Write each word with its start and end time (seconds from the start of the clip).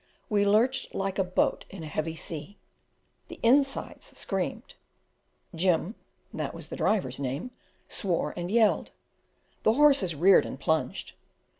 We 0.31 0.47
lurched 0.47 0.95
like 0.95 1.19
a 1.19 1.23
boat 1.23 1.65
in 1.69 1.83
a 1.83 1.85
heavy 1.85 2.15
sea; 2.15 2.57
the 3.27 3.39
"insides" 3.43 4.17
screamed; 4.17 4.73
"Jim" 5.53 5.93
(that 6.33 6.55
was 6.55 6.69
the 6.69 6.75
driver's 6.75 7.19
name) 7.19 7.51
swore 7.87 8.33
and 8.35 8.49
yelled; 8.49 8.89
the 9.61 9.73
horses 9.73 10.15
reared 10.15 10.43
and 10.47 10.59
plunged. 10.59 11.13